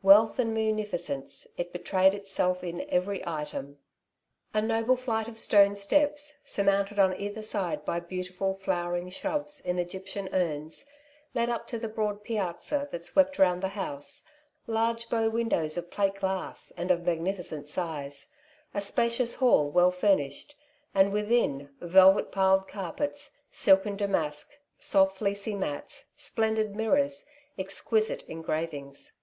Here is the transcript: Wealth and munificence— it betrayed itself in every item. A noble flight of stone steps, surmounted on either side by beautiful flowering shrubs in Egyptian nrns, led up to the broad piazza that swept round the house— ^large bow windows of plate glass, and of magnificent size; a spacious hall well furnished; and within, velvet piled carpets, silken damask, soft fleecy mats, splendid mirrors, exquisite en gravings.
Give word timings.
Wealth 0.00 0.38
and 0.38 0.54
munificence— 0.54 1.44
it 1.58 1.72
betrayed 1.72 2.14
itself 2.14 2.62
in 2.62 2.88
every 2.88 3.20
item. 3.26 3.80
A 4.54 4.62
noble 4.62 4.94
flight 4.96 5.26
of 5.26 5.40
stone 5.40 5.74
steps, 5.74 6.38
surmounted 6.44 7.00
on 7.00 7.16
either 7.16 7.42
side 7.42 7.84
by 7.84 7.98
beautiful 7.98 8.54
flowering 8.54 9.10
shrubs 9.10 9.58
in 9.58 9.80
Egyptian 9.80 10.28
nrns, 10.28 10.86
led 11.34 11.50
up 11.50 11.66
to 11.66 11.80
the 11.80 11.88
broad 11.88 12.22
piazza 12.22 12.88
that 12.92 13.04
swept 13.04 13.40
round 13.40 13.60
the 13.60 13.70
house— 13.74 14.22
^large 14.68 15.10
bow 15.10 15.28
windows 15.28 15.76
of 15.76 15.90
plate 15.90 16.14
glass, 16.14 16.72
and 16.76 16.92
of 16.92 17.02
magnificent 17.04 17.66
size; 17.66 18.32
a 18.72 18.80
spacious 18.80 19.34
hall 19.34 19.68
well 19.68 19.90
furnished; 19.90 20.54
and 20.94 21.10
within, 21.12 21.70
velvet 21.80 22.30
piled 22.30 22.68
carpets, 22.68 23.32
silken 23.50 23.96
damask, 23.96 24.52
soft 24.78 25.16
fleecy 25.18 25.56
mats, 25.56 26.04
splendid 26.14 26.76
mirrors, 26.76 27.26
exquisite 27.58 28.22
en 28.28 28.42
gravings. 28.42 29.14